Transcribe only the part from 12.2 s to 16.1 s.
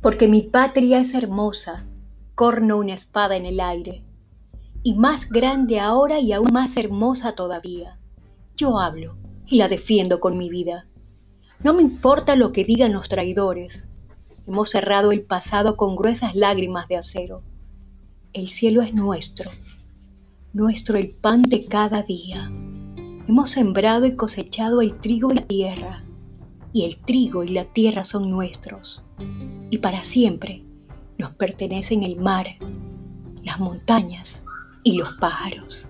lo que digan los traidores. Hemos cerrado el pasado con